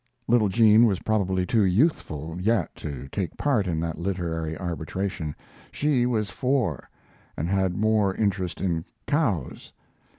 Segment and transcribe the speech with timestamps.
[0.27, 5.35] Little Jean was probably too youthful yet to take part in that literary arbitration.
[5.71, 6.89] She was four,
[7.37, 9.71] and had more interest in cows.